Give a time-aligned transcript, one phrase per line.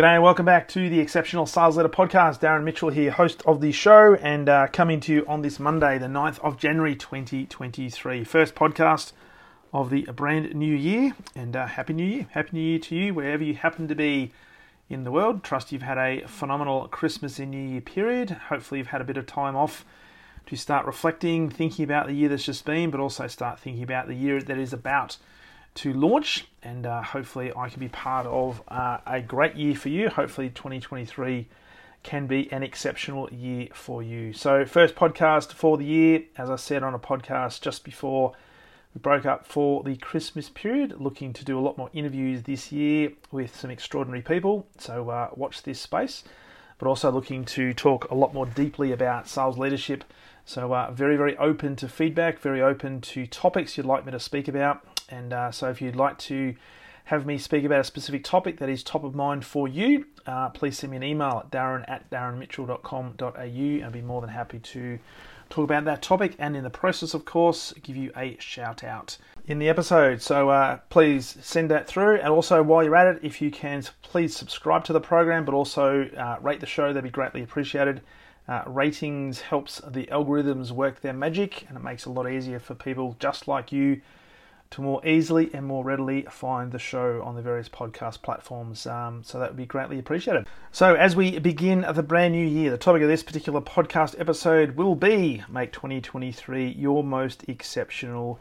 [0.00, 2.40] G'day and welcome back to the Exceptional Sales Leader Podcast.
[2.40, 5.98] Darren Mitchell here, host of the show, and uh, coming to you on this Monday,
[5.98, 8.24] the 9th of January 2023.
[8.24, 9.12] First podcast
[9.74, 12.26] of the brand new year, and uh, Happy New Year.
[12.30, 14.32] Happy New Year to you, wherever you happen to be
[14.88, 15.44] in the world.
[15.44, 18.30] Trust you've had a phenomenal Christmas and New Year period.
[18.30, 19.84] Hopefully, you've had a bit of time off
[20.46, 24.06] to start reflecting, thinking about the year that's just been, but also start thinking about
[24.06, 25.18] the year that is about
[25.80, 29.88] to launch, and uh, hopefully, I can be part of uh, a great year for
[29.88, 30.10] you.
[30.10, 31.48] Hopefully, 2023
[32.02, 34.34] can be an exceptional year for you.
[34.34, 38.34] So, first podcast for the year, as I said on a podcast just before
[38.94, 42.70] we broke up for the Christmas period, looking to do a lot more interviews this
[42.70, 44.66] year with some extraordinary people.
[44.76, 46.24] So, uh, watch this space,
[46.76, 50.04] but also looking to talk a lot more deeply about sales leadership.
[50.44, 54.20] So, uh, very, very open to feedback, very open to topics you'd like me to
[54.20, 54.84] speak about.
[55.10, 56.54] And uh, so, if you'd like to
[57.04, 60.48] have me speak about a specific topic that is top of mind for you, uh,
[60.50, 63.86] please send me an email at darren at darrenmitchell.com.au.
[63.86, 64.98] I'd be more than happy to
[65.48, 69.18] talk about that topic and, in the process, of course, give you a shout out
[69.46, 70.22] in the episode.
[70.22, 72.18] So, uh, please send that through.
[72.18, 75.54] And also, while you're at it, if you can, please subscribe to the program, but
[75.54, 78.02] also uh, rate the show, that'd be greatly appreciated.
[78.50, 82.58] Uh, ratings helps the algorithms work their magic and it makes it a lot easier
[82.58, 84.00] for people just like you
[84.70, 88.86] to more easily and more readily find the show on the various podcast platforms.
[88.86, 90.46] Um, so that would be greatly appreciated.
[90.70, 94.76] So, as we begin the brand new year, the topic of this particular podcast episode
[94.76, 98.38] will be Make 2023 Your Most Exceptional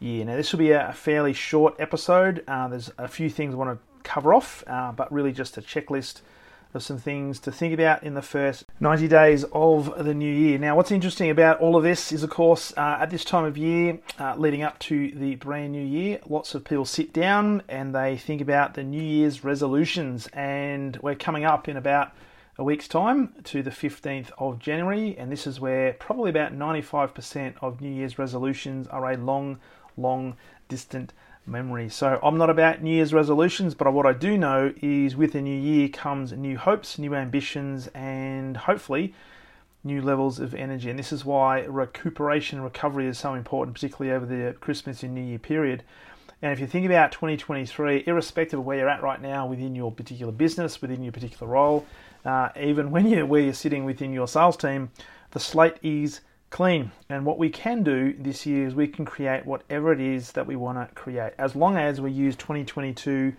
[0.00, 0.24] Year.
[0.24, 2.42] Now, this will be a fairly short episode.
[2.48, 5.60] Uh, there's a few things I want to cover off, uh, but really just a
[5.60, 6.22] checklist
[6.76, 10.58] of some things to think about in the first 90 days of the new year.
[10.58, 13.58] Now, what's interesting about all of this is, of course, uh, at this time of
[13.58, 17.94] year, uh, leading up to the brand new year, lots of people sit down and
[17.94, 20.28] they think about the New Year's resolutions.
[20.28, 22.12] And we're coming up in about
[22.58, 27.54] a week's time to the 15th of January, and this is where probably about 95%
[27.60, 29.58] of New Year's resolutions are a long,
[29.96, 30.36] long,
[30.68, 31.12] distant
[31.46, 31.88] memory.
[31.88, 35.40] So I'm not about New Year's resolutions, but what I do know is with a
[35.40, 39.14] new year comes new hopes, new ambitions, and hopefully
[39.84, 40.90] new levels of energy.
[40.90, 45.22] And this is why recuperation recovery is so important, particularly over the Christmas and New
[45.22, 45.82] Year period.
[46.42, 49.90] And if you think about 2023, irrespective of where you're at right now within your
[49.90, 51.86] particular business, within your particular role,
[52.24, 54.90] uh, even when you're where you're sitting within your sales team,
[55.30, 56.20] the slate is
[56.50, 56.92] clean.
[57.08, 60.46] And what we can do this year is we can create whatever it is that
[60.46, 63.34] we want to create, as long as we use 2022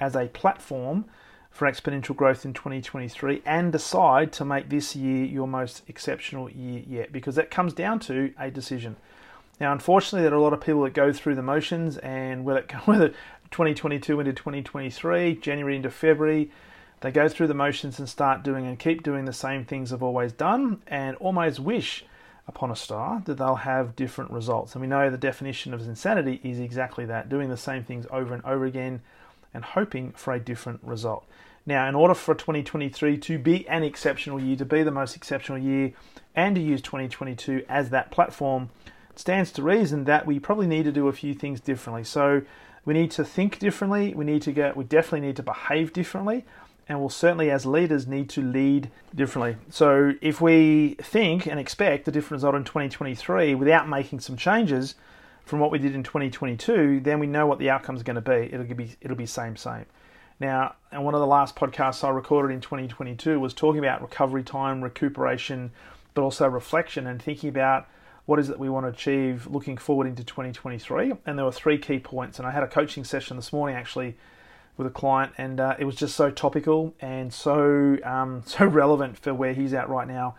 [0.00, 1.04] as a platform
[1.50, 6.82] for exponential growth in 2023 and decide to make this year your most exceptional year
[6.86, 8.96] yet, because that comes down to a decision.
[9.60, 12.62] Now, unfortunately, there are a lot of people that go through the motions, and whether,
[12.84, 13.08] whether
[13.50, 16.50] 2022 into 2023, January into February,
[17.00, 20.02] they go through the motions and start doing and keep doing the same things they've
[20.02, 22.04] always done, and almost wish
[22.48, 24.74] upon a star that they'll have different results.
[24.74, 28.34] And we know the definition of insanity is exactly that doing the same things over
[28.34, 29.00] and over again
[29.54, 31.24] and hoping for a different result.
[31.64, 35.58] Now, in order for 2023 to be an exceptional year, to be the most exceptional
[35.58, 35.92] year,
[36.34, 38.70] and to use 2022 as that platform,
[39.10, 42.02] it stands to reason that we probably need to do a few things differently.
[42.02, 42.42] So,
[42.84, 44.12] we need to think differently.
[44.14, 44.76] We need to get.
[44.76, 46.44] We definitely need to behave differently
[46.92, 49.56] and we'll certainly, as leaders, need to lead differently.
[49.70, 54.94] So, if we think and expect a different result in 2023 without making some changes
[55.46, 58.20] from what we did in 2022, then we know what the outcome is going to
[58.20, 58.50] be.
[58.52, 59.86] It'll be it'll be same same.
[60.38, 64.42] Now, and one of the last podcasts I recorded in 2022 was talking about recovery
[64.42, 65.70] time, recuperation,
[66.12, 67.88] but also reflection and thinking about
[68.26, 71.14] what is it we want to achieve looking forward into 2023.
[71.24, 72.38] And there were three key points.
[72.38, 74.16] And I had a coaching session this morning actually
[74.76, 79.18] with a client, and uh, it was just so topical and so um, so relevant
[79.18, 80.34] for where he's at right now.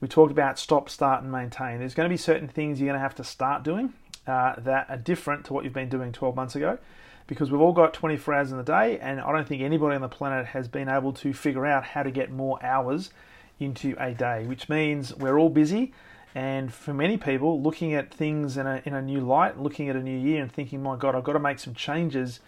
[0.00, 1.80] We talked about stop, start, and maintain.
[1.80, 3.94] There's going to be certain things you're going to have to start doing
[4.28, 6.78] uh, that are different to what you've been doing 12 months ago,
[7.26, 10.02] because we've all got 24 hours in the day, and I don't think anybody on
[10.02, 13.10] the planet has been able to figure out how to get more hours
[13.58, 15.92] into a day, which means we're all busy.
[16.34, 19.96] And for many people, looking at things in a, in a new light, looking at
[19.96, 22.38] a new year and thinking, my God, I've got to make some changes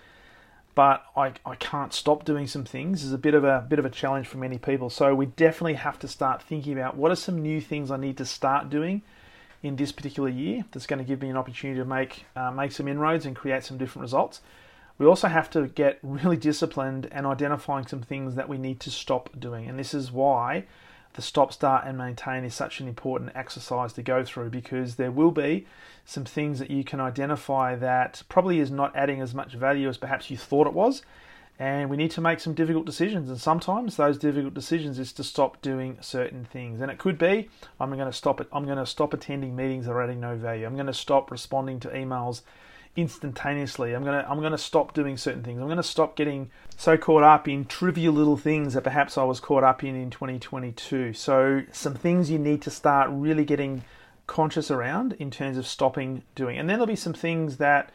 [0.75, 3.85] but I, I can't stop doing some things is a bit of a bit of
[3.85, 4.91] a challenge for many people.
[4.91, 8.17] So we definitely have to start thinking about what are some new things I need
[8.19, 9.03] to start doing
[9.63, 12.73] in this particular year that's going to give me an opportunity to make uh, make
[12.73, 14.41] some inroads and create some different results.
[14.99, 18.91] We also have to get really disciplined and identifying some things that we need to
[18.91, 19.67] stop doing.
[19.67, 20.67] And this is why
[21.15, 25.11] the stop, start, and maintain is such an important exercise to go through because there
[25.11, 25.67] will be
[26.05, 29.99] some things that you can identify that probably is not adding as much value as
[29.99, 31.03] perhaps you thought it was.
[31.59, 33.29] And we need to make some difficult decisions.
[33.29, 36.81] And sometimes those difficult decisions is to stop doing certain things.
[36.81, 38.49] And it could be I'm going to stop it.
[38.51, 40.65] I'm going to stop attending meetings that are adding no value.
[40.65, 42.41] I'm going to stop responding to emails
[42.97, 43.95] instantaneously.
[43.95, 45.61] I'm gonna I'm gonna stop doing certain things.
[45.61, 49.41] I'm gonna stop getting so caught up in trivial little things that perhaps I was
[49.41, 51.13] caught up in in 2022.
[51.13, 53.85] So some things you need to start really getting
[54.27, 56.59] conscious around in terms of stopping doing.
[56.59, 57.91] And then there'll be some things that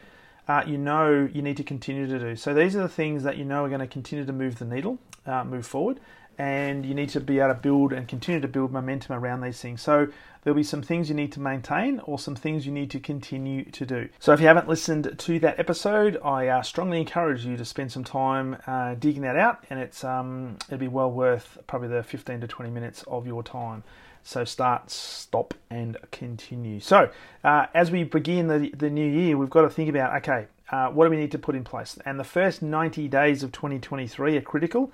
[0.48, 2.36] uh, you know you need to continue to do.
[2.36, 4.64] So these are the things that you know are going to continue to move the
[4.64, 5.98] needle, uh, move forward,
[6.38, 9.60] and you need to be able to build and continue to build momentum around these
[9.60, 9.80] things.
[9.82, 10.08] So
[10.42, 13.64] there'll be some things you need to maintain or some things you need to continue
[13.64, 14.08] to do.
[14.20, 17.90] So if you haven't listened to that episode, I uh, strongly encourage you to spend
[17.90, 22.02] some time uh, digging that out, and it's um, it'll be well worth probably the
[22.02, 23.82] 15 to 20 minutes of your time.
[24.22, 26.80] So start, stop, and continue.
[26.80, 27.10] So
[27.44, 30.88] uh, as we begin the, the new year, we've got to think about okay, uh,
[30.88, 31.96] what do we need to put in place?
[32.04, 34.92] And the first 90 days of 2023 are critical.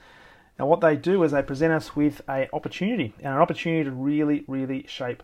[0.59, 3.91] And what they do is they present us with an opportunity and an opportunity to
[3.91, 5.23] really, really shape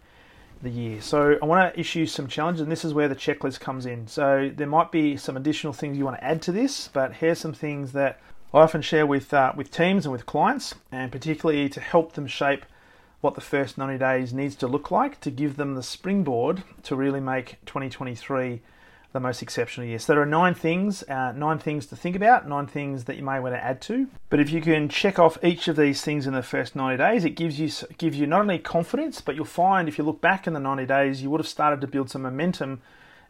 [0.63, 1.01] the year.
[1.01, 4.09] So I want to issue some challenges, and this is where the checklist comes in.
[4.09, 7.39] So there might be some additional things you want to add to this, but here's
[7.39, 8.21] some things that
[8.53, 12.27] I often share with uh, with teams and with clients, and particularly to help them
[12.27, 12.65] shape
[13.21, 16.97] what the first 90 days needs to look like to give them the springboard to
[16.97, 18.61] really make 2023
[19.13, 19.99] the most exceptional year.
[19.99, 23.23] So there are nine things, uh, nine things to think about, nine things that you
[23.23, 24.07] may want to add to.
[24.29, 27.25] But if you can check off each of these things in the first 90 days,
[27.25, 30.47] it gives you gives you not only confidence, but you'll find if you look back
[30.47, 32.83] in the 90 days, you would have started to build some momentum.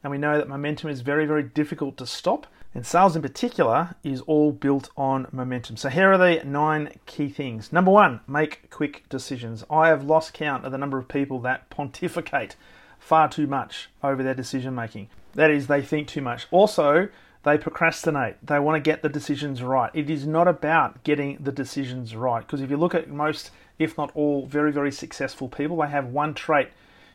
[0.03, 2.47] And we know that momentum is very, very difficult to stop.
[2.75, 5.77] And sales in particular is all built on momentum.
[5.77, 7.73] So here are the nine key things.
[7.73, 9.65] Number one, make quick decisions.
[9.71, 12.57] I have lost count of the number of people that pontificate
[12.99, 15.09] far too much over their decision making.
[15.35, 16.47] That is, they think too much.
[16.51, 17.09] Also,
[17.45, 18.45] they procrastinate.
[18.45, 19.91] They want to get the decisions right.
[19.95, 22.41] It is not about getting the decisions right.
[22.41, 26.07] Because if you look at most, if not all, very, very successful people, they have
[26.07, 26.69] one trait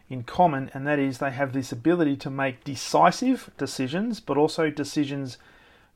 [0.10, 4.70] in common, and that is they have this ability to make decisive decisions, but also
[4.70, 5.38] decisions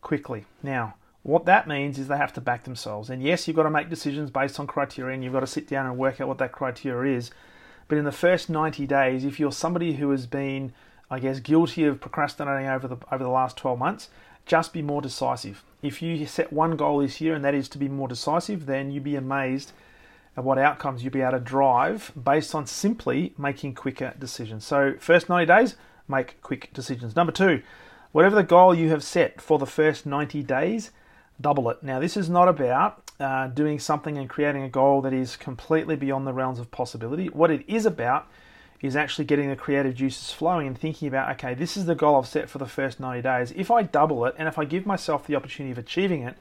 [0.01, 0.45] quickly.
[0.61, 3.09] Now, what that means is they have to back themselves.
[3.09, 5.67] And yes, you've got to make decisions based on criteria, and you've got to sit
[5.67, 7.31] down and work out what that criteria is.
[7.87, 10.73] But in the first 90 days, if you're somebody who has been,
[11.09, 14.09] I guess, guilty of procrastinating over the over the last 12 months,
[14.45, 15.63] just be more decisive.
[15.81, 18.91] If you set one goal this year and that is to be more decisive, then
[18.91, 19.71] you'd be amazed
[20.35, 24.65] at what outcomes you'll be able to drive based on simply making quicker decisions.
[24.65, 25.75] So, first 90 days,
[26.07, 27.15] make quick decisions.
[27.15, 27.61] Number two,
[28.11, 30.91] whatever the goal you have set for the first 90 days,
[31.41, 31.83] double it.
[31.83, 35.95] Now, this is not about uh, doing something and creating a goal that is completely
[35.95, 37.27] beyond the realms of possibility.
[37.27, 38.27] What it is about
[38.81, 42.17] is actually getting the creative juices flowing and thinking about, okay, this is the goal
[42.17, 43.53] I've set for the first 90 days.
[43.55, 46.37] If I double it and if I give myself the opportunity of achieving it,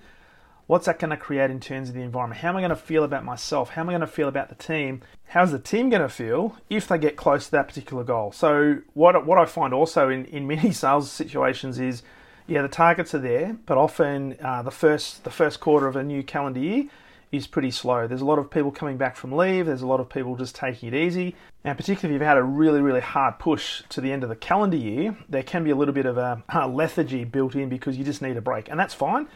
[0.67, 2.40] what's that going to create in terms of the environment?
[2.40, 3.70] How am I going to feel about myself?
[3.70, 5.00] How am I going to feel about the team?
[5.28, 8.33] How's the team going to feel if they get close to that particular goal?
[8.33, 12.02] So, what, what I find also in, in many sales situations is
[12.47, 16.03] yeah, the targets are there, but often uh, the first the first quarter of a
[16.03, 16.85] new calendar year
[17.33, 18.07] is pretty slow.
[18.07, 19.67] There's a lot of people coming back from leave.
[19.67, 21.35] There's a lot of people just taking it easy,
[21.65, 24.37] and particularly if you've had a really really hard push to the end of the
[24.37, 27.97] calendar year, there can be a little bit of a, a lethargy built in because
[27.97, 29.29] you just need a break, and that's fine.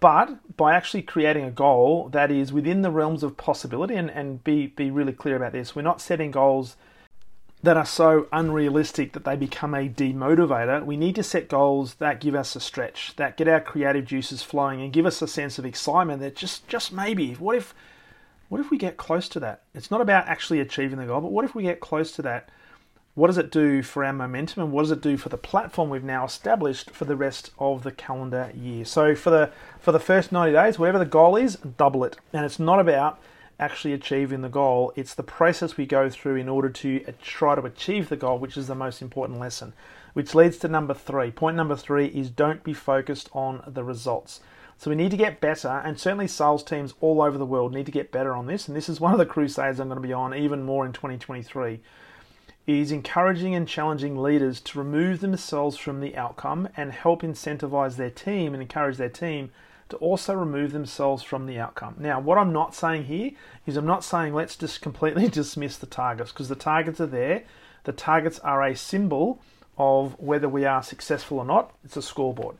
[0.00, 4.42] But by actually creating a goal that is within the realms of possibility, and, and
[4.42, 6.76] be, be really clear about this, we're not setting goals
[7.62, 12.20] that are so unrealistic that they become a demotivator, we need to set goals that
[12.20, 15.58] give us a stretch, that get our creative juices flowing and give us a sense
[15.58, 17.74] of excitement that just just maybe what if
[18.48, 19.62] what if we get close to that?
[19.74, 22.48] It's not about actually achieving the goal, but what if we get close to that?
[23.14, 25.90] What does it do for our momentum and what does it do for the platform
[25.90, 28.84] we've now established for the rest of the calendar year?
[28.86, 32.16] So for the for the first 90 days, whatever the goal is, double it.
[32.32, 33.20] And it's not about
[33.60, 34.92] actually achieving the goal.
[34.96, 38.56] It's the process we go through in order to try to achieve the goal, which
[38.56, 39.74] is the most important lesson.
[40.14, 41.30] Which leads to number three.
[41.30, 44.40] Point number three is don't be focused on the results.
[44.78, 47.84] So we need to get better, and certainly sales teams all over the world need
[47.84, 48.66] to get better on this.
[48.66, 50.92] And this is one of the crusades I'm going to be on even more in
[50.92, 51.80] 2023.
[52.66, 58.10] Is encouraging and challenging leaders to remove themselves from the outcome and help incentivize their
[58.10, 59.50] team and encourage their team
[59.90, 61.96] to also remove themselves from the outcome.
[61.98, 63.32] Now, what I'm not saying here
[63.66, 67.44] is I'm not saying let's just completely dismiss the targets because the targets are there.
[67.84, 69.40] The targets are a symbol
[69.78, 71.72] of whether we are successful or not.
[71.84, 72.56] It's a scoreboard.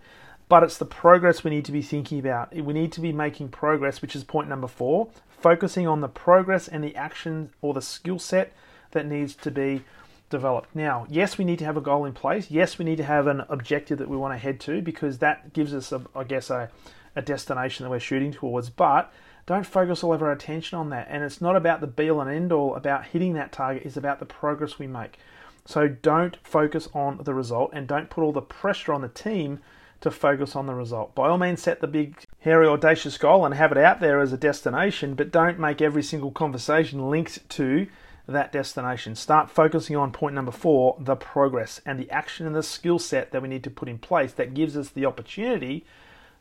[0.49, 2.55] But it's the progress we need to be thinking about.
[2.55, 6.67] We need to be making progress, which is point number four, focusing on the progress
[6.67, 8.53] and the action or the skill set
[8.91, 9.85] that needs to be
[10.31, 10.75] developed.
[10.75, 12.51] Now, yes, we need to have a goal in place.
[12.51, 15.53] Yes, we need to have an objective that we want to head to because that
[15.53, 16.71] gives us, a, I guess, a,
[17.17, 18.71] a destination that we're shooting towards.
[18.71, 19.13] But
[19.47, 21.09] don't focus all of our attention on that.
[21.11, 23.97] And it's not about the be all and end all about hitting that target, it's
[23.97, 25.19] about the progress we make.
[25.67, 29.61] So don't focus on the result and don't put all the pressure on the team
[30.01, 31.15] to focus on the result.
[31.15, 34.33] By all means, set the big, hairy, audacious goal and have it out there as
[34.33, 37.87] a destination, but don't make every single conversation linked to
[38.27, 39.15] that destination.
[39.15, 43.33] Start focusing on point number four the progress and the action and the skill set
[43.33, 45.85] that we need to put in place that gives us the opportunity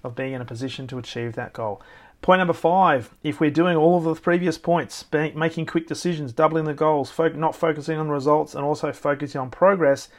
[0.04, 1.82] of being in a position to achieve that goal.
[2.22, 6.66] Point number five if we're doing all of the previous points, making quick decisions, doubling
[6.66, 10.10] the goals, not focusing on results, and also focusing on progress,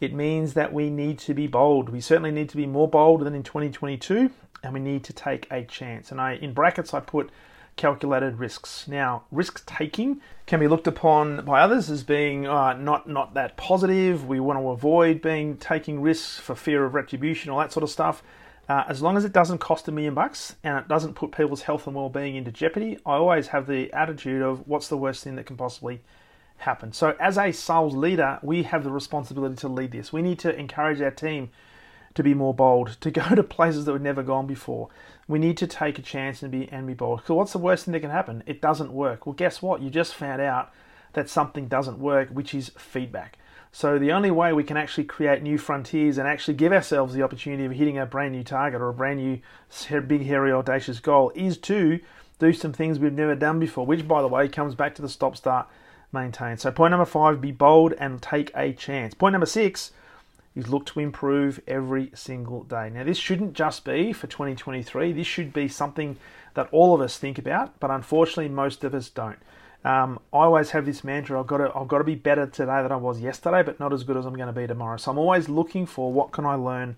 [0.00, 1.88] it means that we need to be bold.
[1.90, 4.30] We certainly need to be more bold than in 2022,
[4.62, 6.10] and we need to take a chance.
[6.10, 7.30] And I, in brackets, I put
[7.76, 8.86] calculated risks.
[8.86, 13.56] Now, risk taking can be looked upon by others as being uh, not not that
[13.56, 14.26] positive.
[14.26, 17.90] We want to avoid being taking risks for fear of retribution, all that sort of
[17.90, 18.22] stuff.
[18.70, 21.62] Uh, as long as it doesn't cost a million bucks and it doesn't put people's
[21.62, 25.34] health and well-being into jeopardy, I always have the attitude of what's the worst thing
[25.34, 26.02] that can possibly
[26.58, 26.92] happen.
[26.92, 30.12] So, as a sales leader, we have the responsibility to lead this.
[30.12, 31.50] We need to encourage our team
[32.14, 34.88] to be more bold, to go to places that we've never gone before.
[35.26, 37.22] We need to take a chance and be and be bold.
[37.26, 38.44] So what's the worst thing that can happen?
[38.46, 39.26] It doesn't work.
[39.26, 39.82] Well, guess what?
[39.82, 40.72] You just found out
[41.14, 43.36] that something doesn't work, which is feedback.
[43.72, 47.22] So the only way we can actually create new frontiers and actually give ourselves the
[47.22, 49.40] opportunity of hitting a brand new target or a brand new
[50.06, 52.00] big, hairy, audacious goal is to
[52.40, 55.08] do some things we've never done before, which, by the way, comes back to the
[55.08, 55.68] stop, start,
[56.12, 56.56] maintain.
[56.56, 59.14] So point number five, be bold and take a chance.
[59.14, 59.92] Point number six,
[60.56, 62.90] is look to improve every single day.
[62.90, 65.12] Now, this shouldn't just be for 2023.
[65.12, 66.16] This should be something
[66.54, 69.38] that all of us think about, but unfortunately, most of us don't.
[69.84, 72.82] Um, I always have this mantra: I've got to, I've got to be better today
[72.82, 74.96] than I was yesterday, but not as good as I'm going to be tomorrow.
[74.96, 76.96] So I'm always looking for what can I learn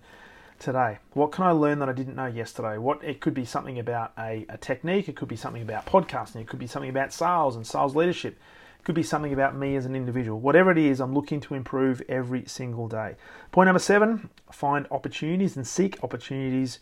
[0.59, 0.99] today?
[1.13, 2.77] What can I learn that I didn't know yesterday?
[2.77, 6.41] What it could be something about a, a technique, it could be something about podcasting,
[6.41, 8.37] it could be something about sales and sales leadership
[8.83, 10.41] it could be something about me as an individual.
[10.41, 13.15] Whatever it is, I'm looking to improve every single day.
[13.53, 16.79] Point number seven find opportunities and seek opportunities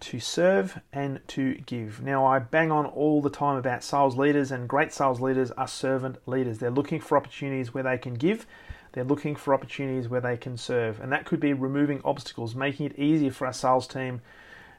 [0.00, 2.02] to serve and to give.
[2.02, 5.68] Now, I bang on all the time about sales leaders, and great sales leaders are
[5.68, 6.58] servant leaders.
[6.58, 8.46] They're looking for opportunities where they can give,
[8.92, 11.00] they're looking for opportunities where they can serve.
[11.00, 14.20] And that could be removing obstacles, making it easier for our sales team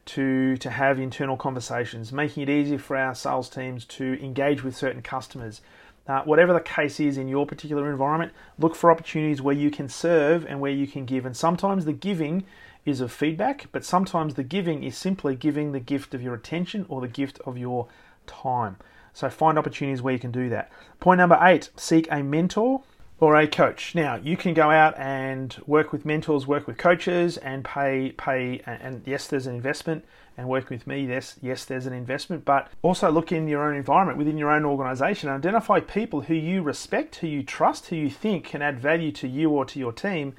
[0.06, 4.76] to, to have internal conversations, making it easier for our sales teams to engage with
[4.76, 5.62] certain customers
[6.08, 9.88] uh, whatever the case is in your particular environment, look for opportunities where you can
[9.88, 11.26] serve and where you can give.
[11.26, 12.44] And sometimes the giving
[12.86, 16.86] is of feedback, but sometimes the giving is simply giving the gift of your attention
[16.90, 17.88] or the gift of your
[18.26, 18.78] time.
[19.14, 20.72] So find opportunities where you can do that.
[21.00, 22.82] Point number eight seek a mentor
[23.20, 23.94] or a coach.
[23.94, 28.62] Now you can go out and work with mentors, work with coaches, and pay pay.
[28.66, 30.06] And yes, there's an investment.
[30.38, 32.46] And work with me, yes, yes, there's an investment.
[32.46, 36.34] But also look in your own environment, within your own organisation, and identify people who
[36.34, 39.78] you respect, who you trust, who you think can add value to you or to
[39.78, 40.34] your team,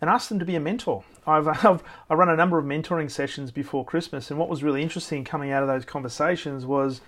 [0.00, 1.04] and ask them to be a mentor.
[1.26, 4.82] I've, I've I run a number of mentoring sessions before Christmas, and what was really
[4.82, 7.00] interesting coming out of those conversations was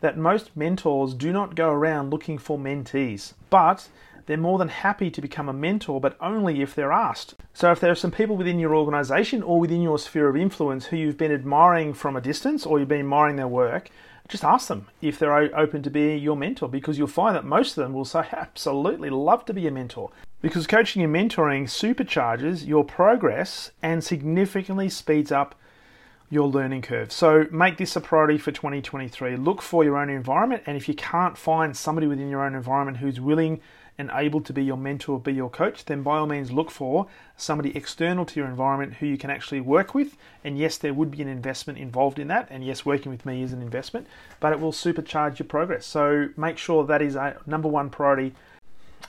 [0.00, 3.88] that most mentors do not go around looking for mentees, but
[4.28, 7.34] they're more than happy to become a mentor, but only if they're asked.
[7.54, 10.84] So, if there are some people within your organization or within your sphere of influence
[10.86, 13.90] who you've been admiring from a distance or you've been admiring their work,
[14.28, 17.78] just ask them if they're open to be your mentor because you'll find that most
[17.78, 20.10] of them will say, Absolutely, love to be a mentor.
[20.42, 25.54] Because coaching and mentoring supercharges your progress and significantly speeds up
[26.28, 27.10] your learning curve.
[27.10, 29.36] So make this a priority for 2023.
[29.36, 32.98] Look for your own environment, and if you can't find somebody within your own environment
[32.98, 33.62] who's willing
[33.98, 37.08] and able to be your mentor, be your coach, then by all means look for
[37.36, 40.16] somebody external to your environment who you can actually work with.
[40.44, 42.46] And yes, there would be an investment involved in that.
[42.50, 44.06] And yes, working with me is an investment,
[44.38, 45.84] but it will supercharge your progress.
[45.84, 48.34] So make sure that is a number one priority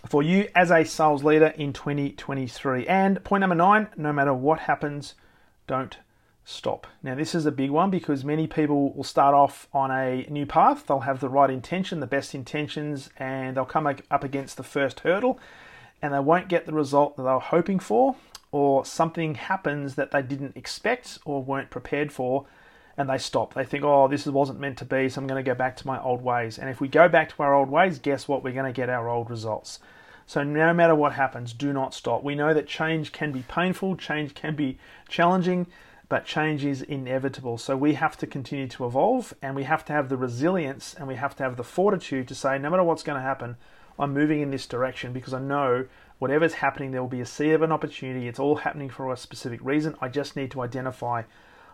[0.07, 2.87] for you as a sales leader in 2023.
[2.87, 5.13] And point number nine no matter what happens,
[5.67, 5.97] don't
[6.49, 6.87] stop.
[7.03, 10.45] Now, this is a big one because many people will start off on a new
[10.45, 10.87] path.
[10.87, 15.01] They'll have the right intention, the best intentions, and they'll come up against the first
[15.01, 15.39] hurdle
[16.01, 18.15] and they won't get the result that they were hoping for,
[18.51, 22.45] or something happens that they didn't expect or weren't prepared for,
[22.97, 23.53] and they stop.
[23.53, 25.87] They think, oh, this wasn't meant to be, so I'm going to go back to
[25.87, 26.57] my old ways.
[26.57, 28.43] And if we go back to our old ways, guess what?
[28.43, 29.79] We're going to get our old results.
[30.25, 32.23] So, no matter what happens, do not stop.
[32.23, 34.77] We know that change can be painful, change can be
[35.07, 35.65] challenging,
[36.09, 37.57] but change is inevitable.
[37.57, 41.07] So, we have to continue to evolve and we have to have the resilience and
[41.07, 43.55] we have to have the fortitude to say, no matter what's going to happen,
[43.97, 45.85] I'm moving in this direction because I know
[46.19, 48.27] whatever's happening, there will be a sea of an opportunity.
[48.27, 49.95] It's all happening for a specific reason.
[50.01, 51.23] I just need to identify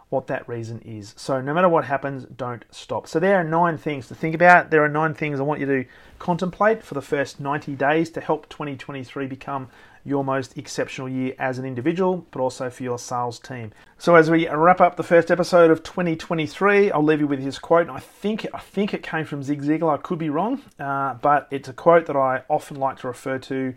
[0.10, 1.14] what that reason is.
[1.18, 3.08] So no matter what happens, don't stop.
[3.08, 4.70] So there are nine things to think about.
[4.70, 5.86] There are nine things I want you to
[6.20, 9.68] contemplate for the first 90 days to help 2023 become
[10.06, 13.74] your most exceptional year as an individual, but also for your sales team.
[13.98, 17.58] So as we wrap up the first episode of 2023, I'll leave you with his
[17.60, 17.90] quote.
[17.90, 19.96] I think I think it came from Zig Ziglar.
[19.96, 23.40] I could be wrong, uh, but it's a quote that I often like to refer
[23.40, 23.76] to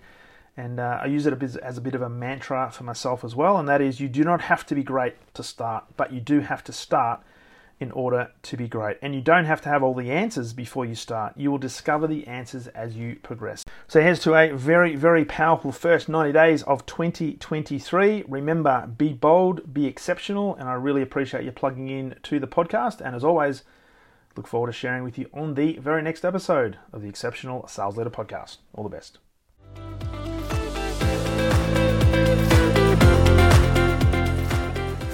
[0.59, 3.23] and uh, I use it a bit, as a bit of a mantra for myself
[3.23, 6.13] as well, and that is you do not have to be great to start, but
[6.13, 7.23] you do have to start
[7.81, 8.99] in order to be great.
[9.03, 11.35] And you don't have to have all the answers before you start.
[11.37, 13.65] You will discover the answers as you progress.
[13.87, 18.25] So here's to a very, very powerful first 90 days of 2023.
[18.27, 23.01] Remember, be bold, be exceptional, and I really appreciate you plugging in to the podcast.
[23.01, 23.63] And as always,
[24.37, 27.97] look forward to sharing with you on the very next episode of the Exceptional Sales
[27.97, 28.59] Leader Podcast.
[28.75, 29.19] All the best.